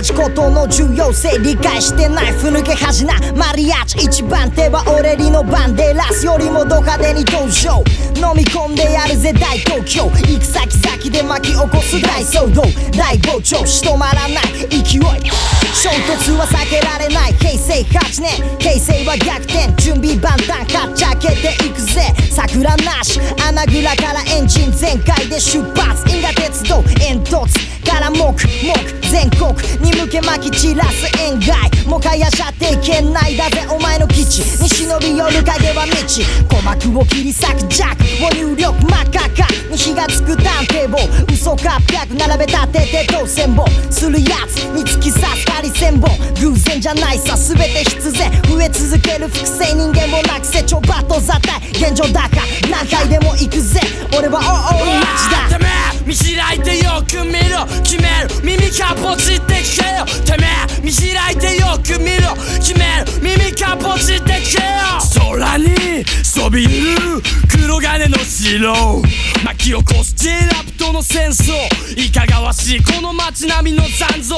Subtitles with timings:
[0.00, 7.84] げなさちことの重要性理解してないふぬけ恥なマリアーチ一番手は俺りのバンデラスよりもド派手に登場
[8.16, 12.62] 飲み込んでやるぜ大東京行く先々で巻き起こす大騒動
[12.96, 15.00] 大膨張しとまらない勢い
[15.72, 28.34] 衝突は避けられない平成8年形勢は逆転準備万端かっちゃけていくぜ桜なし穴蔵からエンジン全開で出発因果鉄道煙突から黙々
[29.10, 29.50] 全国
[29.82, 38.00] に向け巻き散らす塩害もはや射程圏内だぜお前の基地に忍び寄る影は道鼓膜を切り裂くジャック。
[38.20, 40.98] を入力真っ赤かに火がつく探偵棒
[41.32, 46.10] 嘘か800並べ立てて当選棒するやつに突き刺すハリセンボン
[46.40, 52.36] 偶然じゃないさ全て必然増え続ける複製人間もなくせちょばっと座体現状だか
[52.70, 53.80] 何回でも行くぜ
[54.16, 54.40] 俺は
[54.72, 57.66] おおマジだ見開いてよく見ろ。
[57.82, 58.28] 決める。
[58.42, 60.04] 耳かぼちってけよ。
[60.24, 60.80] てめえ。
[60.82, 62.34] 見開いてよく見ろ。
[62.58, 63.20] 決める。
[63.22, 64.70] 耳かぼちってけよ。
[65.32, 69.02] 空にそびえる黒金の城。
[69.44, 71.52] 巻き起こす J ラプトの戦争。
[71.96, 74.36] いかがわしいこの街並みの残像。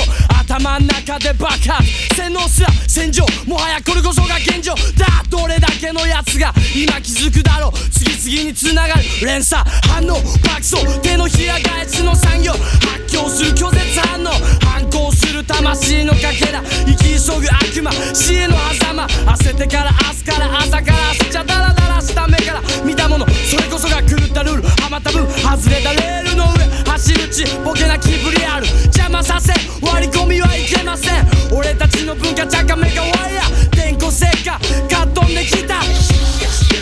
[0.53, 1.83] 頭ん中で爆発
[2.15, 7.73] 洗脳すら戦場もはやこれこそが現状だどれだけのやつが今気づくだろう。
[8.21, 9.03] 次々に繋がる。
[9.25, 12.53] 連鎖反応爆走手のひら返しの産業。
[12.53, 12.61] 発
[13.09, 14.29] 狂する拒絶反応
[14.61, 17.91] 反抗する魂のかけら生き急ぐ悪魔。
[18.13, 24.63] 死への狭間焦ってから明日から朝から明日じゃダラダラした目から見たものそれこそが狂ったルール。
[24.63, 26.82] はまった分外れたレールの上。
[27.03, 28.67] 走るちボケな気ぶりある。
[28.85, 29.53] 邪魔させ
[29.85, 31.27] 割り込みはいけません。
[31.53, 33.71] 俺たちの文化茶化メガワイヤー。
[33.75, 34.61] 電光石火か
[35.03, 35.83] っ飛んできた。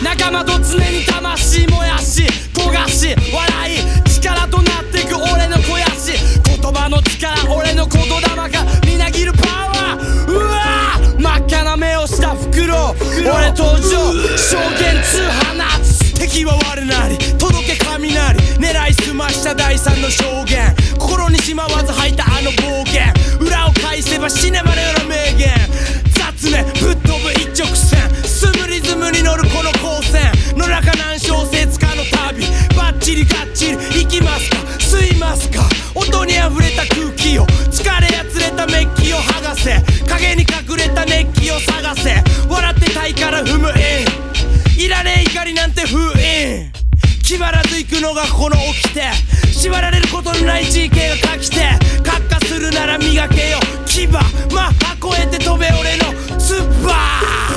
[0.05, 4.11] 仲間と常に魂燃やし焦がし笑い。
[4.11, 6.13] 力となってく俺の肥やし。
[6.45, 10.33] 言葉の力俺の言霊がみなぎるパワー。
[10.33, 12.95] うわ真っ赤な目をした袋。
[13.17, 14.13] 俺登場。
[14.37, 17.20] 証言通放つ敵は我なり。
[19.55, 25.49] 第三の証言心にしまわず吐いたあの暴言裏を返せば死ねばのような名言
[26.41, 28.01] 雑念ぶっ飛ぶ一直線。
[28.25, 32.45] スムリズムに乗るこの光線野中何小節かの旅。
[32.77, 34.05] バッチリガッチリ。
[34.05, 35.63] 行きますか吸いますか
[35.95, 39.83] 音に溢れた空気を疲れやつれたメッキを剥がせ。
[40.09, 46.80] 影に隠れた熱気を探せ笑ってたいから踏むインいらねえ怒りなんて封印
[47.31, 49.13] 決まらず行くのがこの掟。
[49.53, 51.59] 縛られることのない GK が書きて
[52.03, 53.61] 閣下するなら磨けよ。
[53.87, 54.23] 牙マッ
[54.85, 57.50] ハ越えて飛べ俺のスーパー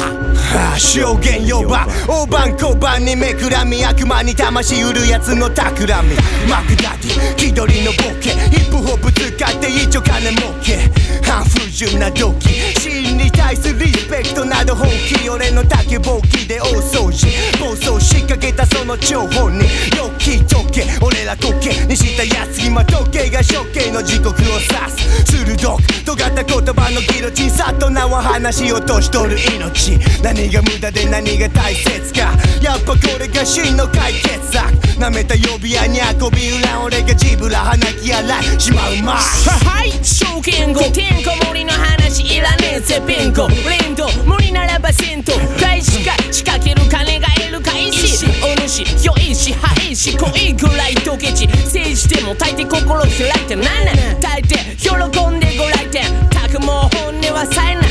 [0.77, 6.15] 証言呼ば大判小判にめくらみ悪魔に魂売るやつの企み
[6.49, 10.77] マクダディ気取りのボケヒップホップ使って一丁金儲け
[11.25, 12.49] 半不純な動機
[12.80, 17.27] 死に対するリスペクトなど本気俺の竹ぼうきで大掃除
[17.59, 19.65] 暴走しかけたその張本に
[19.97, 32.34] よく聞いとけ俺らコケにしたやつ今時計が処刑の時刻を指す鋭く尖った言葉のギロチンさっと名は話をとしとる命何何が無駄で何が大切か。
[32.61, 34.65] やっぱこれが真の解決策。
[34.99, 38.60] 舐めた呼び合いに運び裏俺がジブラ鼻き洗い。
[38.60, 39.15] しまうまい。
[39.15, 39.91] はい。
[40.03, 43.48] 証券後てんこ盛りの話いらねえぜペンコ。
[43.48, 45.24] 連動無理ならば銭湯
[45.61, 48.26] 返しか仕掛ける金が得るかいし。
[48.44, 56.03] お主良いし早いし恋ぐらいドケチ政治でも大抵心開いてなんなん大抵喜んでご来店。
[56.30, 57.82] たくもう本音はさえない。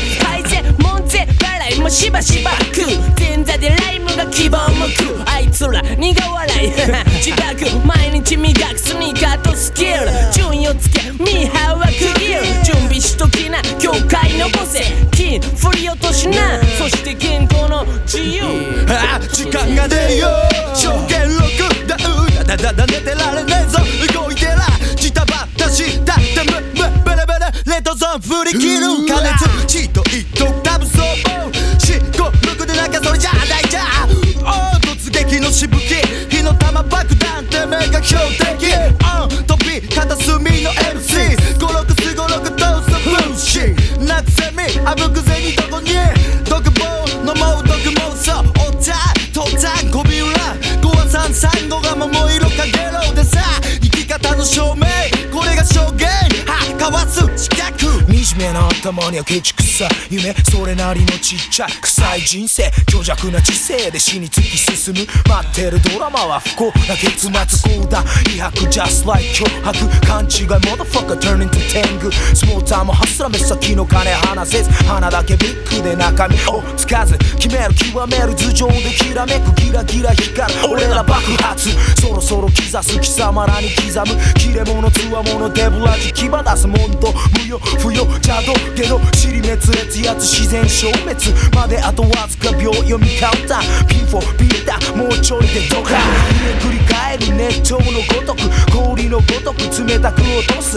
[1.83, 2.87] もしばしばく。
[3.19, 5.29] 前座でライムが希望向く。
[5.29, 6.71] あいつら苦笑い。
[7.19, 7.77] 自爆。
[7.85, 9.93] 毎日磨くスニーカーとスキル。
[10.33, 12.43] 順位をつけミーハーは区切る。
[12.63, 16.61] 準備しときな境界のボセ金振り落としな。
[16.79, 18.45] そして健康の自由。
[18.89, 20.29] あ時間がねえよ。
[20.75, 23.81] 証言録ダウだだだだ寝てられねえぞ。
[24.15, 24.59] 動いてら。
[24.95, 28.87] ジタバタしたってむむベレベレレッドゾーン振り切る。
[29.09, 29.67] 加熱。
[29.67, 31.52] チート一等多分そう
[33.23, 33.83] じゃないじゃ
[34.43, 35.95] お突撃のしぶき。
[36.29, 38.67] 火の玉爆弾てめえが標的。
[38.67, 45.95] うん飛び片隅の MC 五六四五六どうすブーシー夏セミあぶくぜにどこに？
[46.51, 48.93] 独房飲もう毒妄想お茶
[49.33, 50.57] とたんこび裏。
[50.83, 53.39] 五は三三五が桃色かゲロでさ。
[53.81, 54.82] 生き方の証明。
[58.25, 59.89] 惨面の頭にはケチくさ。
[60.09, 65.01] 夢それなりのちっちゃい臭い人生強弱な知性で死に突き進む。
[65.29, 68.05] 待ってるドラマは不幸な結末こうだ。
[68.35, 74.71] 威迫 just like 脅迫勘違い motherfucker turn into 天狗スモーターもハスラ目先の金離せず。
[74.85, 80.61] 花だけビッグで中身をつかず決める極める頭上できらめくギラギラ光る。
[80.71, 81.71] 俺ら爆発。
[82.01, 87.13] そろそろ刻す貴様らに刻む切れ者つわものデブラジ牙出すもんと
[87.43, 88.12] 無用不要。
[88.15, 88.55] 邪道。
[88.75, 91.17] ゲド尻滅裂やつ自然消滅
[91.55, 94.53] まであとわずか秒読みカウンターピンフォビー。
[94.65, 95.97] タもうちょいでドカ
[96.61, 100.77] 繰り返る熱湯のごとく氷のごとく冷たく落とす。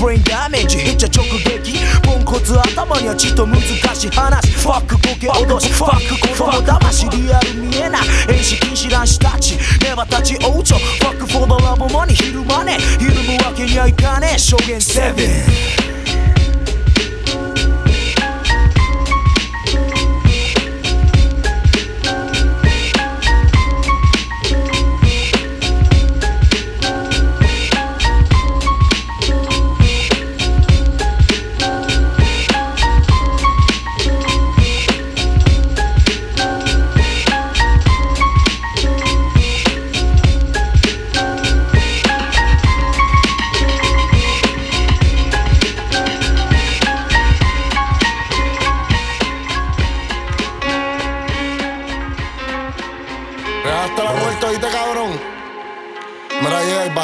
[0.00, 1.78] ブレインダメージヒッチャ直撃。
[2.02, 4.50] ポンコツ頭にはちっと難しい話。
[4.52, 5.70] ファックボケ脅し。
[5.70, 7.08] ファック子供騙し。
[7.10, 8.02] リアル見えない。
[8.28, 9.58] 遠視禁止男子たち。
[9.84, 10.76] ネバたち王朝。
[10.76, 12.78] ファックフォードラボマニ昼間ね。
[12.98, 14.38] ひるむわけにはいかねえ。
[14.38, 15.79] 証言セブン。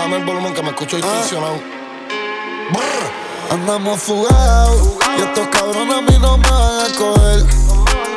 [0.06, 1.56] Bájame el volumen que me escucho distorsionado.
[2.70, 3.52] Brr.
[3.52, 7.44] Andamos fugados y estos cabrones a mí no me van a coger.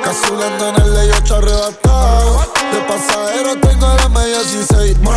[0.04, 2.40] Cazuleando en el ley 8 arrebatado.
[2.72, 5.00] De pasajero tengo la media 16.
[5.02, 5.10] Brr,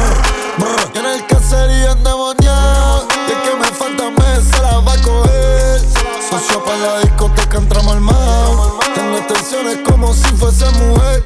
[0.58, 0.90] brr.
[0.94, 3.06] Y en el caserío endemoniado.
[3.28, 5.80] Y el que me falta mes se la va a coger.
[6.30, 8.16] Socio para la discoteca entramos al mar.
[8.94, 11.24] Tengo tensiones como si fuese mujer.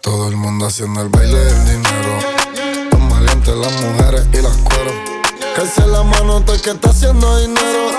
[0.00, 2.43] Todo el mundo haciendo el baile del dinero.
[3.44, 4.94] Maleantes, las mujeres y las cueros.
[5.54, 7.90] Calce la mano el que está haciendo dinero.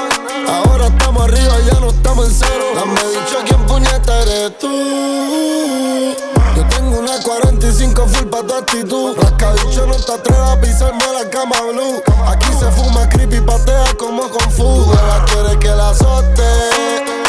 [0.47, 2.65] Ahora estamos arriba, ya no estamos en cero.
[2.75, 6.15] Dame dicho quién puñeta eres tú.
[6.55, 9.17] Yo tengo una 45 full pa' tu actitud.
[9.17, 12.01] Rascabicho no te atrevas a pisarme la cama blue.
[12.27, 14.91] Aquí se fuma creepy, patea como con fu.
[14.91, 16.43] Ella quiere que la azote.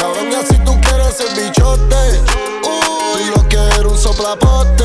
[0.00, 2.22] Cabrón, ya si tú quieres ser bichote.
[2.64, 4.84] Uy, lo que era un soplapote.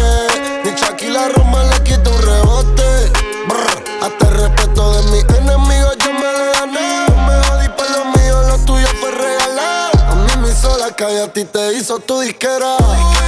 [0.72, 3.12] Ni Shaquille Roma le quita un rebote.
[3.46, 7.08] Brr, hasta el respeto de mis enemigos yo me lo gané.
[7.28, 9.92] Me jodí por lo mío, lo tuyo fue regalar.
[10.10, 12.78] A mí me hizo la calle, a ti te hizo tu disquera.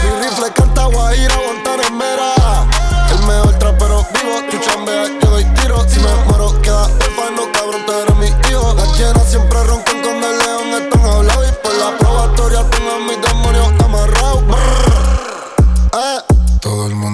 [0.03, 2.33] Mi rifle canta guajira, guantanamera.
[3.11, 4.57] El mejor trapero vivo, tu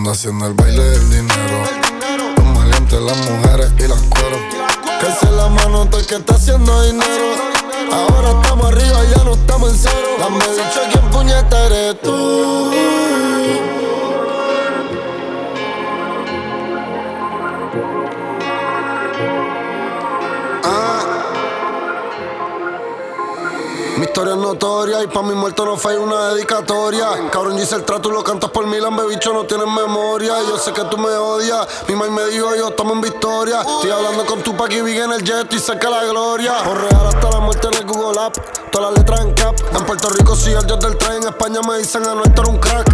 [0.10, 1.64] Mundo haciendo el baile del dinero.
[2.38, 4.40] Los maleantes, las mujeres y las cueros.
[5.00, 7.36] Calce la mano el que está haciendo dinero.
[7.94, 10.08] Ahora estamos arriba, ya no estamos en cero.
[10.20, 12.50] Dame dicho quién puñeta eres tú.
[24.20, 27.08] Historia es notoria y pa' mi muerto no fue una dedicatoria.
[27.32, 30.34] Cabrón, yo hice el trato y lo cantas por Milan, bicho, no tienes memoria.
[30.46, 31.66] Yo sé que tú me odias.
[31.88, 33.62] Mi mamá me dijo, yo estamos en victoria.
[33.62, 36.62] Estoy hablando con tu pa' que vive en el jet y cerca la gloria.
[36.66, 38.36] Por real hasta la muerte en el Google App.
[38.74, 39.56] Todas las letras en cap.
[39.74, 41.24] En Puerto Rico sí, el dios del tren.
[41.24, 42.88] En España me dicen a nuestro un crack.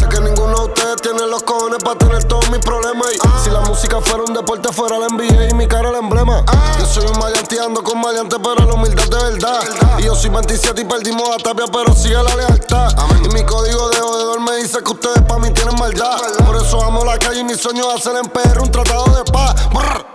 [0.00, 3.06] Sé que ninguno de ustedes tiene los cojones para tener todos mis problemas.
[3.14, 6.44] Y si la música fuera un deporte, fuera la NBA y mi cara el emblema.
[6.80, 9.60] Yo soy un maleante y ando con maleante, pero la humildad de verdad.
[9.98, 12.88] Y yo soy 27 y perdimos a Tapia, pero sigue la lealtad.
[13.22, 16.18] Y mi código de jodedor me dice que ustedes pa' mí tienen maldad.
[16.46, 19.30] Por eso amo la calle y mi sueño es hacer en PR un tratado de
[19.30, 19.68] paz.
[19.68, 20.06] Brr.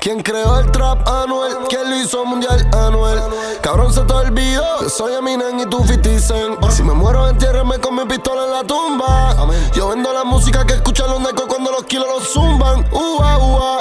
[0.00, 1.54] ¿Quién creó el trap Anuel?
[1.68, 3.20] ¿Quién lo hizo mundial Anuel?
[3.60, 4.80] Cabrón, se te olvidó.
[4.80, 6.70] Yo soy Eminem y tú 50 Cent.
[6.70, 9.36] Si me muero, entiérrame con mi pistola en la tumba.
[9.74, 12.86] Yo vendo la música que escuchan los necos cuando los kilos los zumban.
[12.90, 13.78] Ua, ua.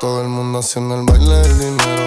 [0.00, 1.97] Todo el mundo haciendo el baile del dinero.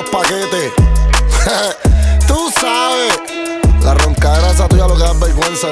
[0.00, 0.72] Los paquetes.
[2.26, 3.18] Tú sabes.
[3.82, 3.94] La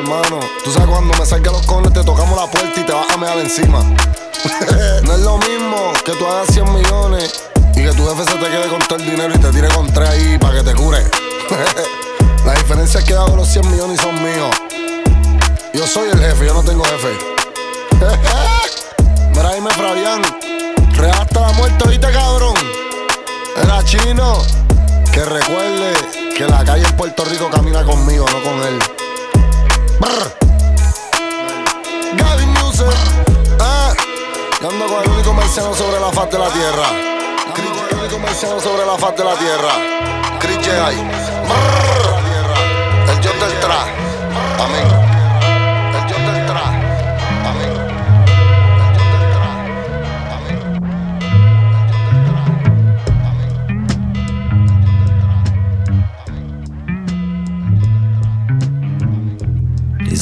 [0.03, 0.41] mano.
[0.65, 3.17] Tú sabes cuando me salga los cones, te tocamos la puerta y te vas a
[3.17, 3.81] mear encima.
[5.03, 7.45] no es lo mismo que tú hagas 100 millones
[7.75, 9.93] y que tu jefe se te quede con todo el dinero y te tire con
[9.93, 11.05] tres ahí para que te cure.
[12.47, 14.57] la diferencia es que hago los 100 millones y son míos.
[15.75, 17.19] Yo soy el jefe, yo no tengo jefe.
[19.35, 20.23] Mira, dime, Fabián.
[20.95, 22.55] Real hasta la muerte, ¿viste, cabrón?
[23.63, 24.43] Era chino.
[25.13, 25.95] Que recuerde
[26.37, 28.79] que la calle en Puerto Rico camina conmigo, no con él.
[32.17, 32.87] Gaby Music.
[33.61, 33.93] Ah,
[34.61, 36.89] yo ando con el único marciano sobre la faz de la tierra.
[37.91, 39.73] el único marciano sobre la faz de la tierra.
[40.41, 40.99] Chris J.I.
[43.11, 43.83] El dios del tra.
[44.65, 45.06] Amén.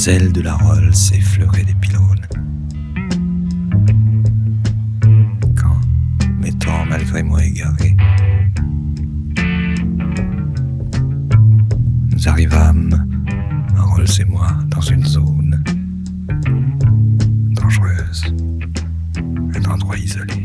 [0.09, 2.27] Ailes de la Rolls effleuraient des pylônes.
[5.57, 5.81] Quand,
[6.41, 7.97] m'étant malgré moi égaré,
[12.11, 13.07] nous arrivâmes,
[13.77, 15.63] Rolls et moi, dans une zone
[17.51, 18.35] dangereuse,
[19.55, 20.44] un endroit isolé.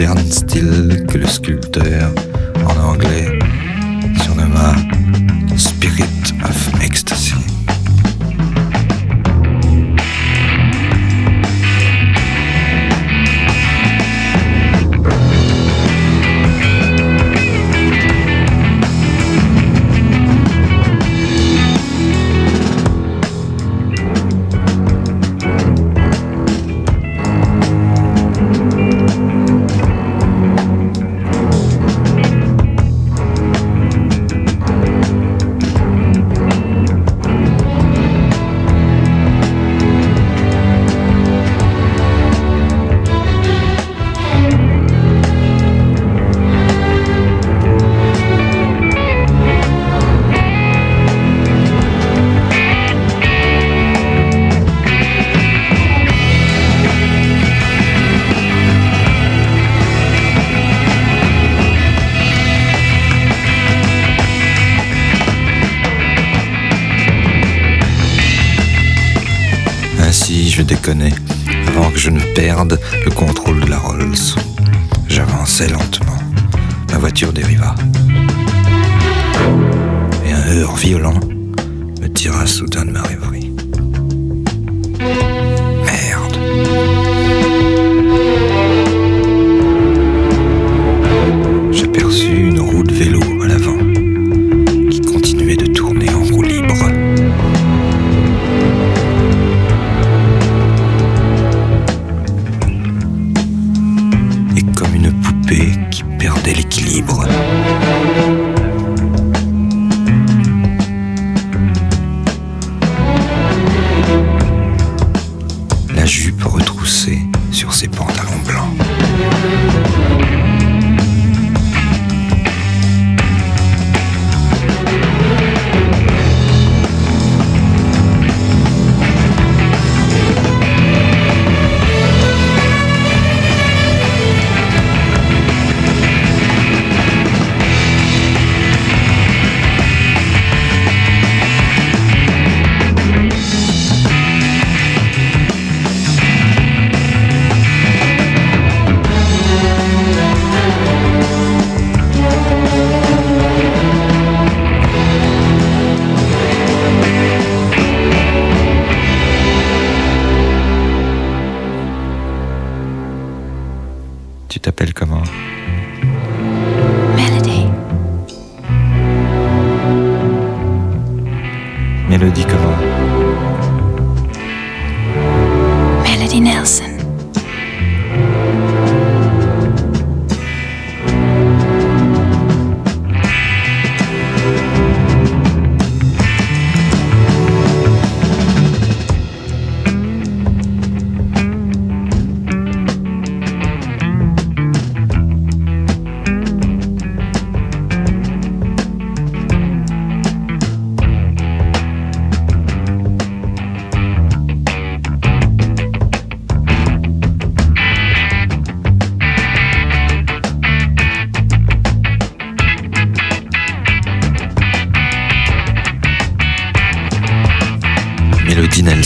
[0.00, 2.08] danse til kuleskulptører
[2.56, 3.39] en anglais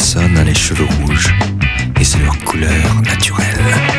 [0.04, 1.34] personne a les cheveux rouges
[1.98, 3.93] et c'est leur couleur naturelle.